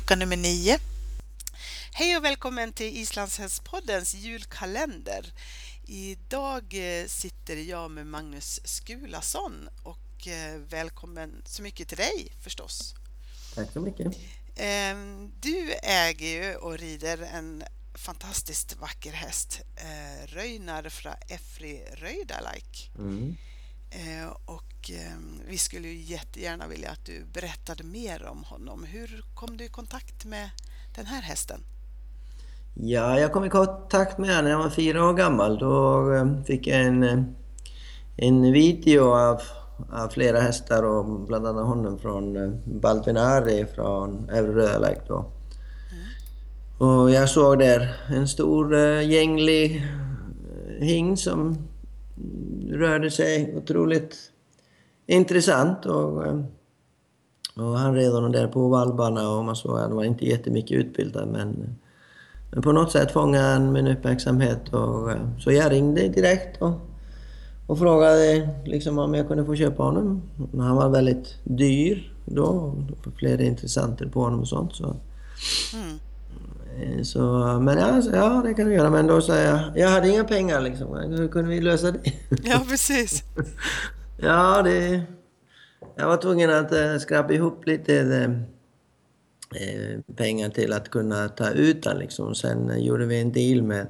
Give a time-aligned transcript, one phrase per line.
[0.00, 0.78] lucka nummer nio.
[1.92, 5.32] Hej och välkommen till Islandshästpoddens julkalender.
[5.86, 12.94] Idag eh, sitter jag med Magnus Skulason och eh, välkommen så mycket till dig förstås.
[13.54, 14.16] Tack så mycket.
[14.56, 22.90] Ehm, du äger ju och rider en fantastiskt vacker häst, eh, Röjnar från Efri Röjdalike.
[22.98, 23.36] Mm.
[24.44, 28.84] Och Ehm, vi skulle ju jättegärna vilja att du berättade mer om honom.
[28.84, 30.50] Hur kom du i kontakt med
[30.96, 31.60] den här hästen?
[32.74, 35.58] Ja, jag kom i kontakt med honom när jag var fyra år gammal.
[35.58, 37.22] Då ehm, fick jag en, eh,
[38.16, 39.40] en video av,
[39.92, 45.18] av flera hästar och bland annat honom från eh, Baldvinari från Övre Rödläck då.
[45.18, 46.90] Mm.
[46.90, 49.86] Och jag såg där en stor eh, gänglig
[50.80, 51.69] hing som
[52.70, 54.16] rörde sig otroligt
[55.06, 55.86] intressant.
[55.86, 56.40] Och, eh,
[57.56, 60.76] och han red honom där på valbarna och man såg att han var inte jättemycket
[60.76, 61.76] utbildad men,
[62.52, 64.68] men på något sätt fångade han min uppmärksamhet.
[64.68, 66.72] Och, eh, så jag ringde direkt och,
[67.66, 70.22] och frågade liksom om jag kunde få köpa honom.
[70.58, 72.74] Han var väldigt dyr då.
[72.88, 74.74] Det var flera intressenter på honom och sånt.
[74.74, 74.84] Så.
[75.74, 75.98] Mm.
[76.80, 77.20] Eh, så,
[77.62, 78.90] men ja, ja, det kan du göra.
[78.90, 80.94] Men då sa jag, jag hade inga pengar liksom.
[80.96, 82.12] Hur kunde vi lösa det?
[82.44, 83.22] Ja, precis.
[84.22, 85.02] Ja, det...
[85.96, 87.94] Jag var tvungen att äh, skrapa ihop lite
[89.54, 92.34] äh, pengar till att kunna ta ut den liksom.
[92.34, 93.86] Sen gjorde vi en deal med,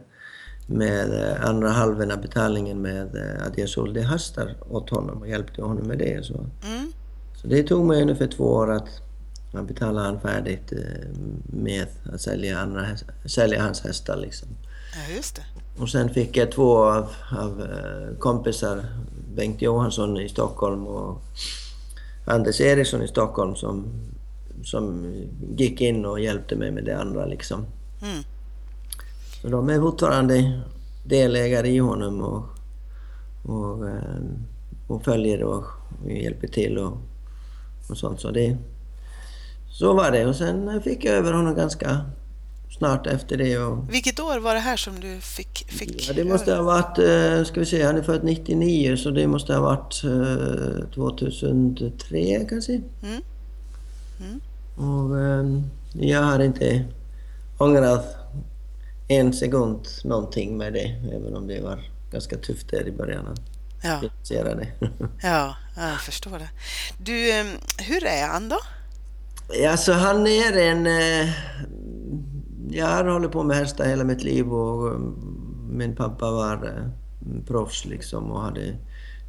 [0.67, 3.17] med andra halvan av betalningen med
[3.47, 6.25] att jag sålde hästar åt honom och hjälpte honom med det.
[6.25, 6.93] Så, mm.
[7.43, 9.10] så det tog mig ungefär två år att
[9.53, 10.73] man betalade han färdigt
[11.45, 12.87] med att sälja, andra,
[13.25, 14.49] sälja hans hästar liksom.
[14.95, 15.43] Ja, just det.
[15.83, 17.07] Och sen fick jag två av,
[17.39, 17.67] av
[18.19, 18.85] kompisar
[19.35, 21.23] Bengt Johansson i Stockholm och
[22.25, 23.87] Anders Eriksson i Stockholm som,
[24.65, 25.15] som
[25.57, 27.67] gick in och hjälpte mig med det andra liksom.
[28.03, 28.25] Mm.
[29.43, 30.61] Så de är fortfarande
[31.05, 32.45] delägare i honom och,
[33.43, 34.21] och, eh,
[34.87, 35.65] och följer och
[36.07, 36.99] hjälper till och,
[37.89, 38.21] och sånt.
[38.21, 38.57] Så, det,
[39.81, 42.01] så var det och sen fick jag över honom ganska
[42.79, 43.59] snart efter det.
[43.59, 43.95] Och...
[43.95, 45.67] Vilket år var det här som du fick?
[45.69, 49.11] fick ja, det måste ha varit, eh, ska vi se, han är född 99 så
[49.11, 50.01] det måste ha varit
[50.95, 52.73] 2003 eh, kanske.
[53.03, 53.23] Mm.
[54.21, 54.41] Mm.
[54.77, 56.85] Och ehm, jag har inte
[57.59, 58.17] ångrat
[59.09, 63.37] en sekund någonting med det, även om det var ganska tufft där i början.
[63.83, 64.01] Ja.
[64.29, 64.69] Det.
[65.23, 66.49] ja, jag förstår det.
[66.99, 67.49] Du, ehm,
[67.79, 68.59] hur är han då?
[69.69, 71.29] Alltså han är en eh,
[72.73, 75.17] jag har hållit på med hästar hela mitt liv och um,
[75.71, 78.77] min pappa var uh, proffs liksom och hade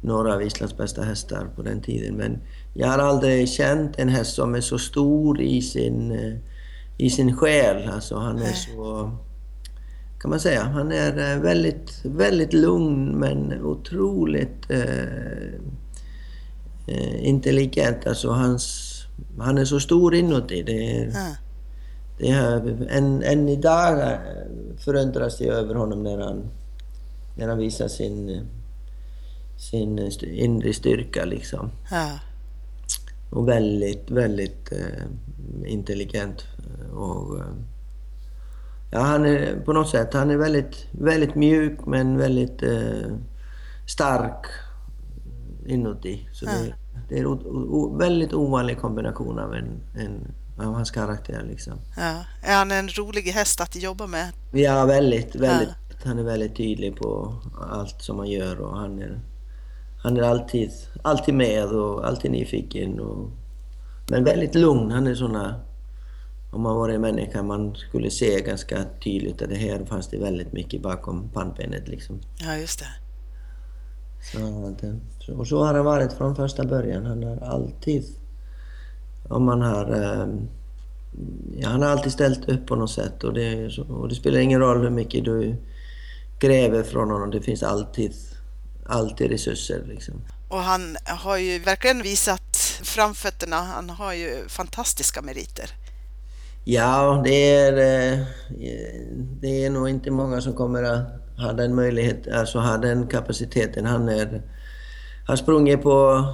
[0.00, 2.14] några av Islands bästa hästar på den tiden.
[2.14, 2.38] Men
[2.74, 6.38] jag har aldrig känt en häst som är så stor i sin, uh,
[6.98, 7.90] i sin själ.
[7.90, 9.10] Alltså han är så...
[10.20, 10.62] Kan man säga.
[10.62, 14.70] Han är väldigt, väldigt lugn men otroligt
[16.86, 18.06] eh, intelligent.
[18.06, 18.91] Alltså hans,
[19.38, 20.62] han är så stor inuti.
[20.62, 21.32] Det är, mm
[22.22, 24.18] det här, än, än idag eh,
[24.78, 26.50] förundras jag över honom när han,
[27.36, 28.46] när han visar sin,
[29.56, 31.70] sin inre styrka liksom.
[31.90, 32.18] Ja.
[33.30, 36.44] Och väldigt, väldigt uh, intelligent.
[36.94, 37.44] Och, uh,
[38.90, 42.62] ja, han är på något sätt, han är väldigt, väldigt mjuk men väldigt
[43.88, 44.46] stark
[45.66, 46.28] inuti.
[46.32, 46.52] Så ja.
[46.52, 46.74] det,
[47.08, 50.34] det är en väldigt ovanlig kombination av en, en
[50.66, 51.44] av hans karaktär.
[51.48, 51.72] Liksom.
[51.96, 52.24] Ja.
[52.42, 54.32] Är han en rolig häst att jobba med?
[54.52, 55.34] Ja, väldigt.
[55.34, 55.68] väldigt.
[55.68, 55.96] Ja.
[56.04, 57.34] Han är väldigt tydlig på
[57.70, 59.20] allt som han gör och han är,
[60.02, 60.70] han är alltid,
[61.02, 63.00] alltid med och alltid nyfiken.
[63.00, 63.30] Och,
[64.10, 64.90] men väldigt lugn.
[64.90, 65.60] Han är såna...
[66.52, 70.18] Om man var en människa man skulle se ganska tydligt att det här fanns det
[70.18, 71.88] väldigt mycket bakom pannbenet.
[71.88, 72.20] Liksom.
[72.38, 73.01] Ja, just det.
[75.20, 77.06] Så, och så har han varit från första början.
[77.06, 78.04] Han har alltid
[79.28, 80.02] om man har...
[80.02, 80.26] Eh,
[81.58, 84.60] ja, han har alltid ställt upp på något sätt och det, och det spelar ingen
[84.60, 85.56] roll hur mycket du
[86.38, 87.30] kräver från honom.
[87.30, 88.14] Det finns alltid,
[88.86, 89.84] alltid resurser.
[89.88, 90.14] Liksom.
[90.48, 93.56] Och han har ju verkligen visat framfötterna.
[93.56, 95.70] Han har ju fantastiska meriter.
[96.64, 98.26] Ja, det är, eh,
[99.40, 103.86] det är nog inte många som kommer att ha den möjligheten, alltså ha den kapaciteten.
[103.86, 104.42] Han är
[105.26, 106.24] har sprungit på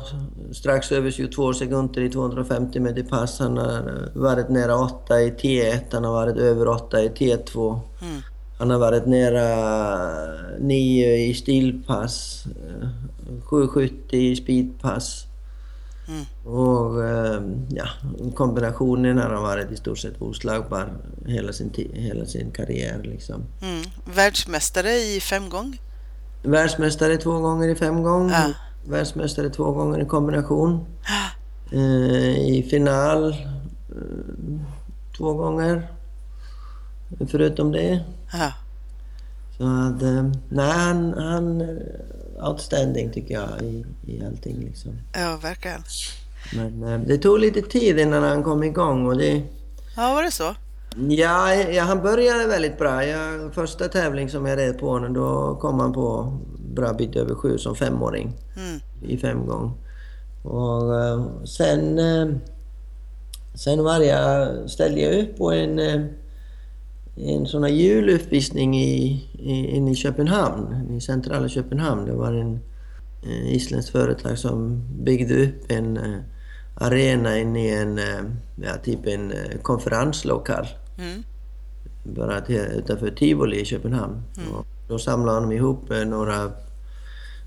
[0.53, 3.39] strax över 22 sekunder i 250 meter pass.
[3.39, 7.81] Han har varit nära 8 i T1, han har varit över 8 i T2.
[8.03, 8.23] Mm.
[8.59, 9.49] Han har varit nära
[10.59, 12.45] 9 i stilpass,
[13.51, 15.28] 7,70 i speedpass.
[16.09, 16.25] Mm.
[16.45, 17.89] Och eh, ja,
[18.35, 20.93] kombinationen har varit i stort sett oslagbar
[21.27, 23.01] hela sin, hela sin karriär.
[23.03, 23.45] Liksom.
[23.63, 23.83] Mm.
[24.15, 25.81] Världsmästare i femgång?
[26.43, 28.31] Världsmästare två gånger i femgång.
[28.31, 28.53] Ja.
[28.85, 30.87] Världsmästare två gånger i kombination.
[31.05, 31.29] Ja.
[31.79, 33.37] Eh, I final eh,
[35.17, 35.89] två gånger.
[37.31, 38.05] Förutom det.
[38.33, 38.53] Ja.
[39.59, 41.79] Så att, eh, nej, han, han
[42.49, 44.61] outstanding tycker jag i, i allting.
[44.61, 44.93] Liksom.
[45.15, 45.81] Ja, verkligen.
[46.57, 49.43] Men eh, det tog lite tid innan han kom igång och det...
[49.97, 50.55] Ja, var det så?
[51.09, 53.05] Ja, ja han började väldigt bra.
[53.05, 56.39] Jag, första tävling som jag red på honom, då kom han på
[56.75, 58.33] bra bit över sju som femåring.
[58.57, 58.81] Mm.
[59.03, 59.73] I fem gång.
[60.43, 60.83] Och
[61.49, 62.01] sen...
[63.55, 66.09] Sen var jag, ställde jag upp på en...
[67.21, 72.05] En sån här juluppvisning i, i, inne i Köpenhamn, i centrala Köpenhamn.
[72.05, 72.61] Det var en
[73.23, 76.21] eh, isländskt företag som byggde upp en eh,
[76.75, 78.25] arena inne i en, eh,
[78.57, 80.67] ja, typ en eh, konferenslokal.
[80.99, 81.23] Mm.
[82.05, 84.23] Bara till, utanför Tivoli i Köpenhamn.
[84.37, 84.53] Mm.
[84.53, 86.51] Och då samlade de ihop eh, några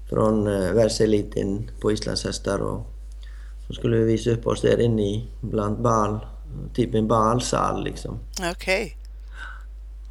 [0.09, 2.87] från eh, världseliten på islandshästar och
[3.67, 6.19] så skulle vi visa upp oss där inne i, bland bal,
[6.73, 8.19] typ en balsal liksom.
[8.39, 8.51] Okej.
[8.51, 9.00] Okay.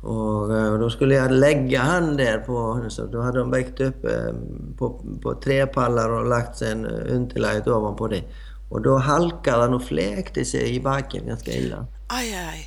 [0.03, 4.05] Och eh, då skulle jag lägga han där på, så då hade de väckt upp
[4.05, 4.35] eh,
[4.79, 8.23] på, på tre pallar och lagt sen underlaget ovanpå det.
[8.69, 11.87] Och då halkade han och fläkte sig i backen ganska illa.
[12.09, 12.67] Aj, aj.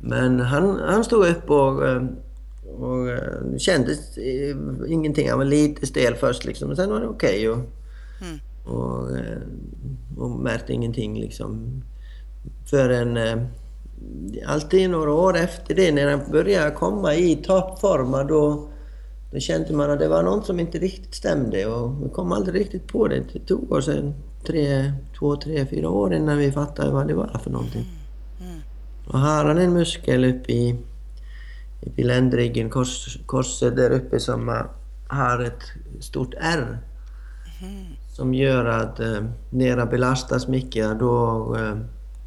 [0.00, 2.02] Men han, han stod upp och, eh,
[2.78, 3.08] och
[3.58, 4.18] kändes
[4.88, 5.28] ingenting.
[5.28, 7.48] Han var lite stel först liksom, men sen var det okej.
[7.48, 7.68] Okay och,
[8.20, 8.38] mm.
[8.64, 9.08] och,
[10.24, 11.82] och märkte ingenting liksom.
[12.70, 13.16] Förrän
[14.46, 18.68] alltid några år efter det, när han började komma i toppform, då,
[19.32, 22.60] då kände man att det var något som inte riktigt stämde och vi kom aldrig
[22.60, 23.22] riktigt på det.
[23.32, 24.14] Det tog oss en
[24.46, 27.86] tre, två, tre, fyra år innan vi fattade vad det var för någonting.
[28.40, 28.60] Mm.
[29.06, 30.76] Och har han en muskel uppe i,
[31.96, 34.64] i ländryggen, kors, korset där uppe som
[35.08, 35.62] har ett
[36.00, 36.78] stort R.
[37.62, 37.84] Mm.
[38.16, 41.76] Som gör att eh, när han belastas mycket då eh,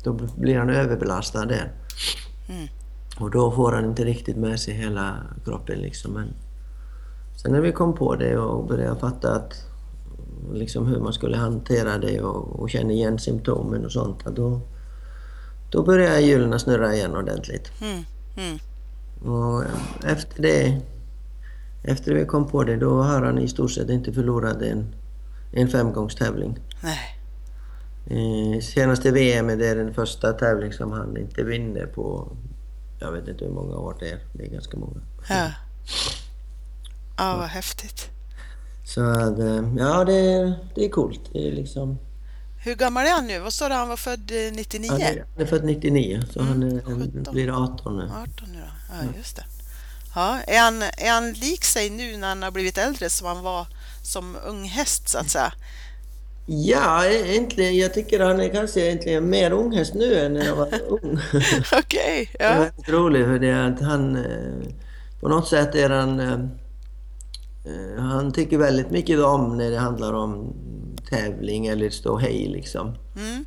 [0.05, 1.71] då blir han överbelastad där.
[2.47, 2.67] Mm.
[3.19, 6.13] Och då får han inte riktigt med sig hela kroppen liksom.
[6.13, 6.33] Men
[7.35, 9.53] sen när vi kom på det och började fatta att,
[10.53, 14.61] liksom hur man skulle hantera det och, och känna igen symptomen och sånt, då,
[15.71, 17.71] då började hjulen snurra igen ordentligt.
[17.81, 18.03] Mm.
[18.37, 18.59] Mm.
[19.33, 19.63] Och
[20.03, 20.81] efter det,
[21.83, 24.95] efter vi kom på det, då har han i stort sett inte förlorat en,
[25.51, 26.59] en femgångstävling.
[26.83, 27.14] Nej.
[28.07, 32.37] Eh, senaste VM är det den första tävling som han inte vinner på,
[32.99, 35.01] jag vet inte hur många år det är, det är ganska många.
[35.29, 35.51] Ja,
[37.17, 38.09] ja vad häftigt.
[38.85, 41.21] Så eh, ja det, är, det är coolt.
[41.33, 41.97] Det är liksom...
[42.63, 43.39] Hur gammal är han nu?
[43.39, 44.91] Vad sa du, han var född 99?
[44.91, 48.03] Han är, han är född 99, så mm, han är, blir 18 nu.
[48.03, 49.45] 18 nu då, ja just det.
[50.15, 53.43] Ja, är, han, är han lik sig nu när han har blivit äldre som han
[53.43, 53.67] var
[54.03, 55.53] som ung häst så att säga?
[56.45, 57.77] Ja, egentligen.
[57.77, 61.19] Jag tycker han är kanske egentligen mer unghäst nu än när han var ung.
[61.73, 62.49] Okej, okay, ja.
[62.49, 64.15] Det är väldigt roligt för det att han...
[64.15, 64.71] Eh,
[65.21, 66.19] på något sätt är han...
[66.19, 66.33] Eh,
[67.65, 70.53] eh, han tycker väldigt mycket om när det handlar om
[71.09, 72.93] tävling eller stå hej liksom.
[73.15, 73.45] Mm.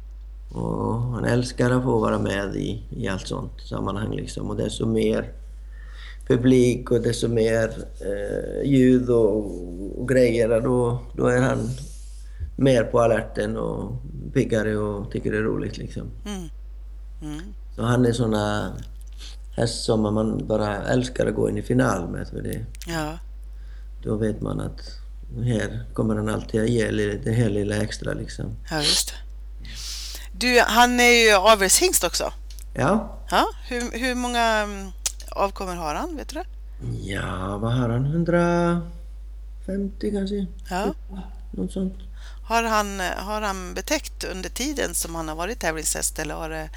[0.52, 4.50] Och han älskar att få vara med i, i allt sånt sammanhang liksom.
[4.50, 5.32] Och desto mer
[6.28, 7.70] publik och desto mer
[8.00, 9.36] eh, ljud och,
[10.00, 11.70] och grejer, då, då är han
[12.58, 13.92] mer på alerten och
[14.34, 16.10] piggare och tycker det är roligt liksom.
[16.26, 16.48] Mm.
[17.22, 17.54] Mm.
[17.76, 18.72] Så han är såna
[19.56, 22.28] häst som man bara älskar att gå in i final med.
[22.28, 22.64] För det.
[22.86, 23.18] Ja.
[24.02, 24.80] Då vet man att
[25.44, 26.90] här kommer han alltid att ge
[27.24, 28.56] det här lilla extra liksom.
[28.70, 29.14] Ja, just det.
[30.32, 32.32] Du, han är ju avelshingst också.
[32.74, 33.18] Ja.
[33.30, 34.88] ja hur, hur många mm,
[35.30, 36.16] avkommor har han?
[36.16, 36.44] Vet du det?
[37.12, 38.06] Ja, vad har han?
[38.06, 40.46] 150 kanske?
[40.70, 40.94] Ja.
[41.50, 41.94] Något sånt.
[42.44, 46.70] Har han, har han betäckt under tiden som han har varit tävlingshäst eller har det,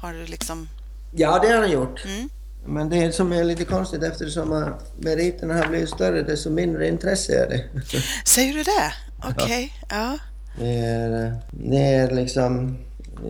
[0.00, 0.68] har det liksom...
[1.12, 2.04] Ja, det har han gjort.
[2.04, 2.28] Mm.
[2.66, 7.48] Men det som är lite konstigt eftersom meriterna har blivit större desto mindre intresse är
[7.48, 7.64] det.
[8.24, 8.92] Säger du det?
[9.18, 9.68] Okej, okay.
[9.88, 9.96] ja.
[10.12, 10.18] ja.
[10.58, 12.78] Det är, det är liksom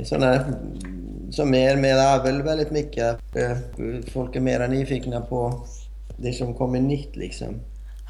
[0.05, 0.45] sådana
[1.31, 3.19] som är med avel väldigt mycket.
[4.13, 5.67] Folk är mera nyfikna på
[6.17, 7.61] det som kommer nytt liksom.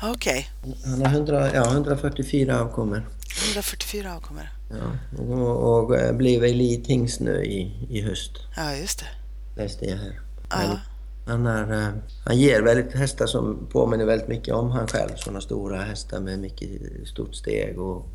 [0.03, 0.49] Okej.
[0.63, 0.75] Okay.
[0.85, 3.09] Han har 100, ja, 144 avkommor.
[3.49, 4.49] 144 avkommor.
[4.71, 8.33] Ja, och, och eh, blev elithingst nu i, i höst.
[8.57, 9.63] Ja, just det.
[9.63, 10.21] Läste jag här.
[10.51, 10.79] Ja.
[11.27, 11.95] Han, är, eh,
[12.25, 15.17] han ger väldigt hästar som påminner väldigt mycket om han själv.
[15.17, 16.69] Sådana stora hästar med mycket
[17.09, 18.09] stort steg och,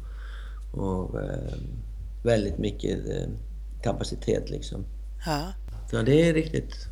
[0.71, 1.53] och eh,
[2.23, 3.29] väldigt mycket eh,
[3.83, 4.85] kapacitet liksom.
[5.25, 5.53] Ja.
[5.91, 6.87] Så det är riktigt,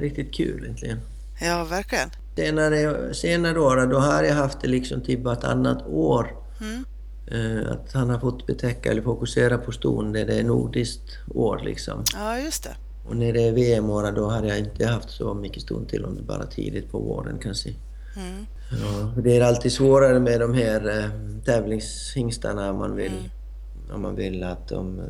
[0.00, 1.00] riktigt kul egentligen.
[1.40, 2.10] Ja, verkligen.
[2.36, 6.36] Senare, senare år då har jag haft det liksom typ vartannat år.
[6.60, 6.84] Mm.
[7.26, 11.60] Eh, att han har fått betäcka eller fokusera på ston när det är nordiskt år
[11.64, 12.04] liksom.
[12.14, 12.76] Ja, just det.
[13.08, 16.16] Och när det är VM-år då har jag inte haft så mycket ston till om
[16.16, 17.68] det bara tidigt på våren kanske.
[18.16, 18.46] Mm.
[18.70, 21.10] Ja, det är alltid svårare med de här eh,
[21.44, 23.94] tävlingshingstarna om man vill, mm.
[23.94, 25.00] om man vill att de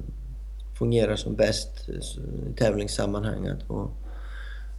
[0.79, 2.01] fungerar som bäst i
[2.57, 3.51] tävlingssammanhang.
[3.67, 3.91] Och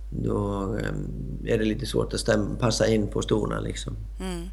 [0.10, 3.98] då eh, är det lite svårt att stämma, passa in på stona liksom.
[4.20, 4.50] Mm.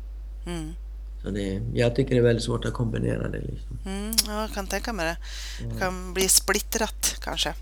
[1.23, 3.41] Så det, jag tycker det är väldigt svårt att kombinera det.
[3.41, 3.79] Liksom.
[3.87, 5.17] Mm, ja, jag kan tänka mig det.
[5.69, 7.55] Det kan bli splittrat kanske.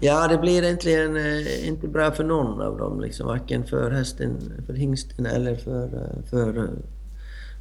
[0.00, 3.26] Ja, det blir egentligen eh, inte bra för någon av dem, liksom.
[3.26, 6.70] varken för hästen, för hingsten eller för, eh, för, eh,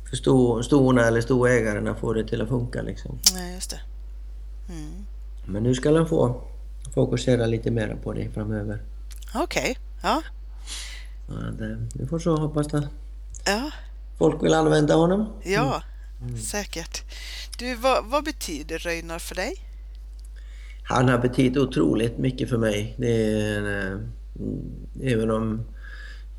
[0.09, 2.81] för sto, stona eller stoägaren att få det till att funka.
[2.81, 3.19] Liksom.
[3.33, 3.79] Nej, just det.
[4.69, 5.05] Mm.
[5.45, 6.41] Men nu ska han få
[6.93, 8.81] fokusera lite mer på det framöver.
[9.35, 9.75] Okej, okay.
[10.03, 10.21] ja.
[11.93, 12.85] vi får så hoppas att
[13.45, 13.71] ja.
[14.23, 15.41] Folk vill använda honom.
[15.43, 15.81] Ja,
[16.21, 16.37] mm.
[16.37, 17.01] säkert.
[17.59, 19.55] Du, vad, vad betyder Röjnar för dig?
[20.83, 22.95] han har betytt otroligt mycket för mig.
[22.97, 23.99] Det är, äh,
[25.01, 25.63] även, om,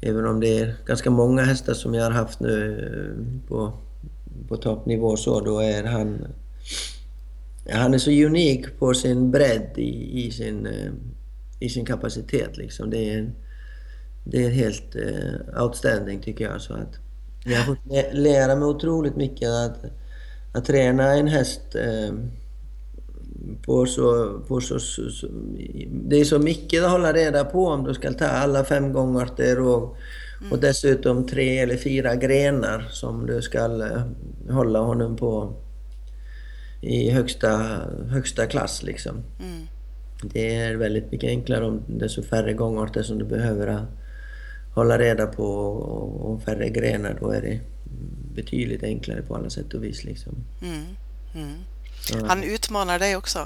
[0.00, 3.72] även om det är ganska många hästar som jag har haft nu eh, på,
[4.48, 6.26] på toppnivå så, då är han...
[7.70, 10.92] Han är så unik på sin bredd i, i sin, äh,
[11.60, 12.90] i sin kapacitet liksom.
[12.90, 13.32] Det är,
[14.24, 14.96] det är helt
[15.60, 16.60] outstanding tycker jag.
[16.60, 17.03] Så att
[17.44, 19.84] jag har fått lära mig otroligt mycket att,
[20.52, 21.76] att träna en häst
[23.66, 25.26] på så, på så, så,
[25.90, 29.60] det är så mycket att hålla reda på om du ska ta alla fem gångarter
[29.60, 29.96] och,
[30.40, 30.52] mm.
[30.52, 34.02] och dessutom tre eller fyra grenar som du ska eh,
[34.54, 35.54] hålla honom på
[36.80, 39.14] i högsta, högsta klass liksom.
[39.40, 39.66] Mm.
[40.22, 43.86] Det är väldigt mycket enklare om desto färre gångarter som du behöver
[44.74, 47.16] hålla reda på och färre grenar.
[47.20, 47.60] Då är det
[48.34, 50.32] betydligt enklare på alla sätt och vis liksom.
[50.62, 50.84] Mm.
[51.34, 51.54] mm.
[52.28, 53.38] Han utmanar dig också.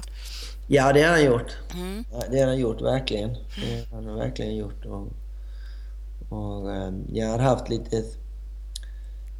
[0.66, 1.56] Ja, det har han gjort.
[1.74, 2.04] Mm.
[2.30, 3.30] Det har han gjort, verkligen.
[3.30, 4.84] Det har han verkligen gjort.
[4.86, 5.08] Och,
[6.28, 7.96] och eh, jag har haft lite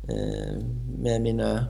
[0.08, 0.64] eh,
[0.98, 1.66] med mina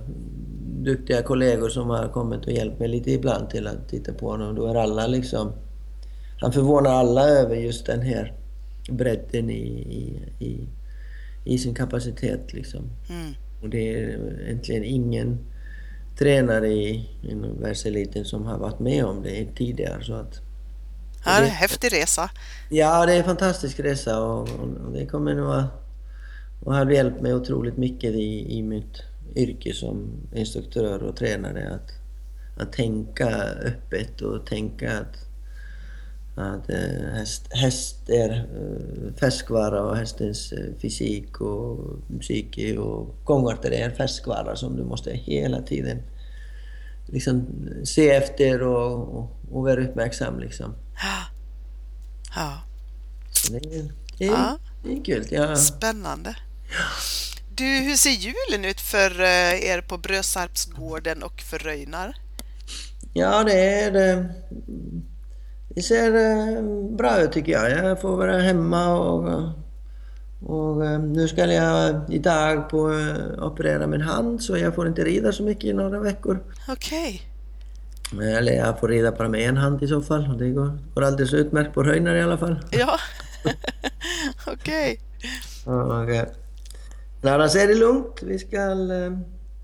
[0.79, 4.55] duktiga kollegor som har kommit och hjälpt mig lite ibland till att titta på honom.
[4.55, 5.53] Då är alla liksom...
[6.41, 8.35] Han förvånar alla över just den här
[8.89, 10.69] bredden i, i, i,
[11.45, 12.91] i sin kapacitet liksom.
[13.11, 13.35] Mm.
[13.63, 15.39] Och det är egentligen ingen
[16.19, 20.05] tränare i, inom världseliten som har varit med om det tidigare.
[20.05, 20.41] Så att,
[21.25, 22.31] ja, det är en häftig resa.
[22.71, 25.89] Ja, det är en fantastisk resa och, och det kommer nog att
[26.61, 29.03] och har hjälpt mig otroligt mycket i, i mitt
[29.37, 31.91] yrke som instruktör och tränare att,
[32.63, 33.29] att tänka
[33.65, 35.28] öppet och tänka att
[36.39, 41.79] att eh, häst, häst är eh, färskvara och hästens eh, fysik och
[42.21, 46.03] psyke och gångarter är färskvara som du måste hela tiden
[47.07, 47.47] liksom
[47.85, 50.75] se efter och, och, och vara uppmärksam liksom.
[52.35, 52.63] Ja.
[53.51, 54.59] Det, är, det, ja.
[54.83, 55.27] det är kul.
[55.31, 55.57] Ja.
[55.57, 56.37] Spännande.
[57.55, 62.17] Du, hur ser julen ut för er på Brösarpsgården och för Röjnar?
[63.13, 64.35] Ja, det är det
[65.83, 66.63] ser eh,
[66.97, 67.71] bra ut tycker jag.
[67.71, 69.43] Jag får vara hemma och,
[70.43, 75.05] och eh, nu ska jag idag på eh, operera min hand så jag får inte
[75.05, 76.39] rida så mycket i några veckor.
[76.69, 77.23] Okej.
[78.15, 78.33] Okay.
[78.33, 80.39] Eller jag får rida bara med en hand i så fall.
[80.39, 82.61] Det går, går alldeles utmärkt på Röjnar i alla fall.
[82.71, 82.99] Ja,
[84.47, 85.01] okej.
[85.67, 86.25] Okay.
[87.23, 88.23] Annars är det lugnt.
[88.23, 88.77] Vi ska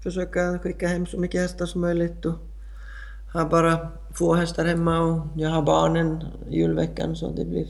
[0.03, 2.25] försöka skicka hem så mycket hästar som möjligt.
[2.25, 2.35] Och
[3.35, 7.67] har bara få hästar hemma och jag har barnen julveckan så det blir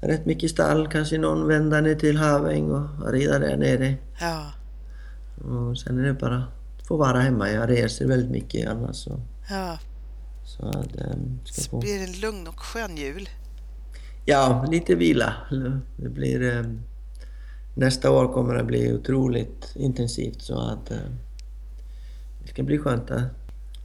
[0.00, 0.88] rätt mycket stall.
[0.88, 3.94] Kanske någon vända ner till Haväng och rida där nere.
[4.20, 4.46] Ja.
[5.44, 7.50] Och sen är det bara att få vara hemma.
[7.50, 8.96] Jag reser väldigt mycket annars.
[8.96, 9.20] Så.
[9.50, 9.78] Ja.
[10.44, 11.78] Så att, ähm, ska få...
[11.78, 13.28] blir det en lugn och skön jul.
[14.24, 15.34] Ja, lite vila.
[15.96, 16.56] Det blir...
[16.56, 16.80] Ähm,
[17.74, 20.96] nästa år kommer det bli otroligt intensivt så att äh,
[22.42, 23.22] det ska bli skönt att,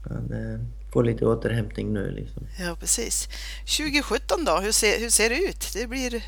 [0.04, 0.60] att äh,
[0.94, 2.12] få lite återhämtning nu.
[2.12, 2.48] Liksom.
[2.60, 3.30] Ja, precis.
[3.78, 5.68] 2017 då, hur ser, hur ser det ut?
[5.74, 6.24] Det blir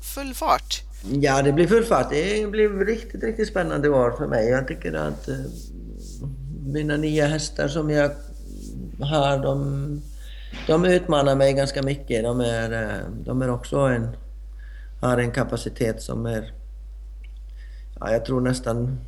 [0.00, 0.82] full fart?
[1.12, 2.10] Ja, det blir full fart.
[2.10, 4.48] Det blir riktigt, riktigt spännande år för mig.
[4.48, 5.34] Jag tycker att uh,
[6.66, 8.10] mina nya hästar som jag
[9.00, 10.02] har, de,
[10.66, 12.22] de utmanar mig ganska mycket.
[12.22, 14.16] De är, uh, de är också en,
[15.00, 16.52] har en kapacitet som är,
[18.00, 18.98] ja, jag tror nästan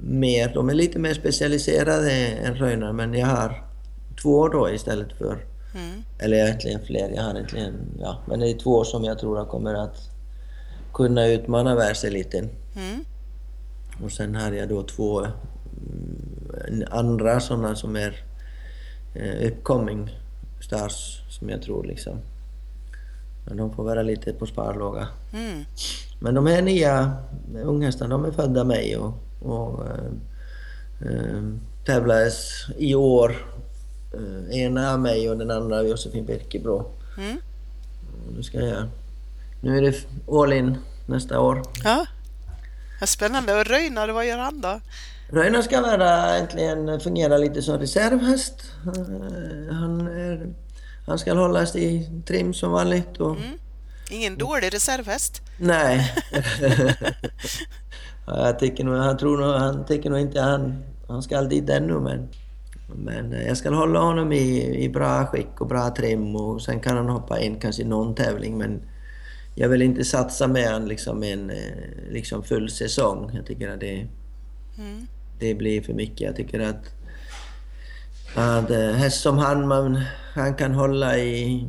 [0.00, 3.67] mer, de är lite mer specialiserade än Röjnar, men jag har
[4.22, 5.44] två då istället för...
[5.74, 6.02] Mm.
[6.18, 7.10] Eller egentligen fler.
[7.14, 7.74] Jag har egentligen...
[8.00, 10.10] Ja, men det är två som jag tror kommer att
[10.94, 12.48] kunna utmana världseliten.
[12.76, 13.04] Mm.
[14.04, 15.26] Och sen har jag då två
[16.68, 18.24] mm, andra sådana som är
[19.14, 20.16] eh, upcoming
[20.60, 22.18] stars som jag tror liksom...
[23.46, 25.08] Men de får vara lite på sparlåga.
[25.32, 25.64] Mm.
[26.20, 27.12] Men de här nya
[27.64, 30.04] unghästarna, de är födda mig och, och eh,
[31.10, 31.42] eh,
[31.86, 33.36] tävlades i år.
[34.14, 36.90] Eh, ena av mig och den andra av Josefin Birkebrå.
[37.18, 37.38] Mm.
[38.36, 38.88] Nu ska jag...
[39.60, 39.94] Nu är det
[40.32, 41.62] all in nästa år.
[41.84, 42.06] Ja,
[43.06, 43.60] spännande.
[43.60, 44.80] Och Röjnar, vad gör han då?
[45.30, 48.72] Röjnar ska vara, äntligen fungera lite som reservhäst.
[48.86, 50.54] Eh, han, är,
[51.06, 53.16] han ska hållas i trim som vanligt.
[53.16, 53.58] Och, mm.
[54.10, 55.42] Ingen dålig reservhäst?
[55.58, 56.14] Nej.
[58.26, 62.00] jag tycker nog, han tror nog, han tycker nog inte han, han ska dit ännu
[62.00, 62.28] men,
[62.94, 66.96] men jag ska hålla honom i, i bra skick och bra trim och sen kan
[66.96, 68.80] han hoppa in kanske i någon tävling men
[69.54, 71.56] jag vill inte satsa med honom liksom en eh,
[72.10, 73.30] liksom full säsong.
[73.34, 74.06] Jag tycker att det,
[74.78, 75.06] mm.
[75.38, 76.20] det blir för mycket.
[76.20, 76.94] Jag tycker att,
[78.34, 80.02] att eh, häst som han, man,
[80.34, 81.66] han kan hålla i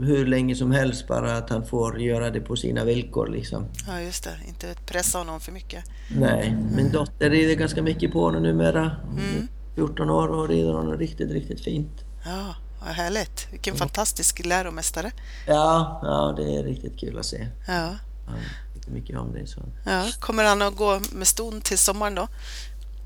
[0.00, 3.64] hur länge som helst bara att han får göra det på sina villkor liksom.
[3.86, 5.84] Ja just det, inte pressa honom för mycket.
[6.16, 8.90] Nej, min dotter rider ganska mycket på honom numera.
[9.10, 9.48] Mm.
[9.78, 12.04] 14 år och rider honom riktigt, riktigt fint.
[12.24, 13.48] Ja, vad härligt.
[13.52, 13.78] Vilken mm.
[13.78, 15.10] fantastisk läromästare.
[15.46, 17.48] Ja, ja, det är riktigt kul att se.
[17.66, 17.96] Ja.
[18.26, 18.38] Han
[18.74, 19.46] tycker mycket om det.
[19.46, 19.60] Så.
[19.84, 22.28] Ja, kommer han att gå med ston till sommaren då?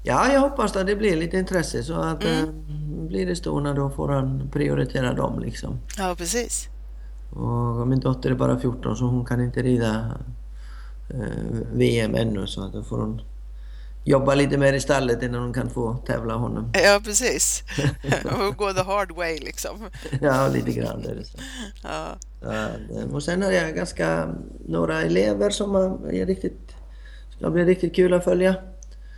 [0.03, 2.45] Ja, jag hoppas att det blir lite intresse så att mm.
[2.45, 2.55] äh,
[3.09, 5.79] blir det stona då får han prioritera dem liksom.
[5.99, 6.69] Ja, precis.
[7.33, 10.21] Och min dotter är bara 14 så hon kan inte rida
[11.11, 13.23] eh, VM ännu så att då får hon
[14.05, 16.73] jobba lite mer i stallet innan hon kan få tävla honom.
[16.75, 17.63] Ja, precis.
[18.25, 19.91] Och gå the hard way liksom.
[20.21, 21.39] ja, lite grann är det så.
[21.83, 22.17] Ja.
[23.13, 24.35] Och sen har jag ganska
[24.69, 26.75] några elever som är riktigt,
[27.37, 28.55] ska bli riktigt kul att följa.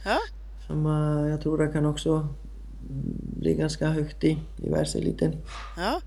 [0.04, 0.18] Ja.
[0.66, 2.28] Som eh, jag tror jag kan också
[3.38, 5.36] bli ganska högt i, i världseliten.
[5.76, 6.00] Ja.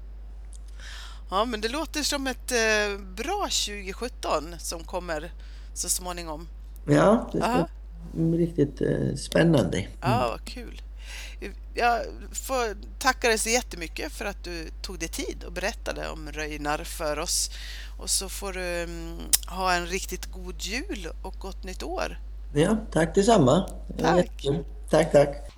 [1.29, 5.31] Ja, men det låter som ett eh, bra 2017 som kommer
[5.73, 6.47] så småningom.
[6.85, 7.65] Ja, det ska
[8.15, 9.77] riktigt eh, spännande.
[9.77, 9.91] Mm.
[10.01, 10.81] Ja, vad kul.
[11.73, 16.31] Jag får tacka dig så jättemycket för att du tog dig tid och berättade om
[16.31, 17.51] Röjnar för oss.
[17.97, 22.19] Och så får du um, ha en riktigt god jul och gott nytt år.
[22.53, 23.69] Ja, tack detsamma.
[23.99, 24.45] Tack.
[24.89, 25.51] Tack, tack.